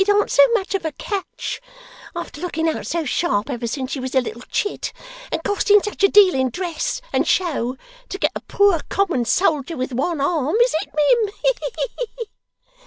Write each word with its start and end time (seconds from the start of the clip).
It 0.03 0.09
an't 0.09 0.31
so 0.31 0.41
much 0.55 0.73
of 0.73 0.83
a 0.83 0.93
catch, 0.93 1.61
after 2.15 2.41
looking 2.41 2.67
out 2.67 2.87
so 2.87 3.05
sharp 3.05 3.51
ever 3.51 3.67
since 3.67 3.91
she 3.91 3.99
was 3.99 4.15
a 4.15 4.19
little 4.21 4.41
chit, 4.49 4.91
and 5.31 5.43
costing 5.43 5.79
such 5.83 6.03
a 6.03 6.07
deal 6.09 6.33
in 6.33 6.49
dress 6.49 7.01
and 7.13 7.27
show, 7.27 7.77
to 8.09 8.17
get 8.17 8.31
a 8.35 8.39
poor, 8.41 8.81
common 8.89 9.25
soldier, 9.25 9.77
with 9.77 9.93
one 9.93 10.19
arm, 10.19 10.55
is 10.55 10.73
it, 10.81 10.89
mim? 10.95 11.33
He 11.43 11.53
he! 12.17 12.29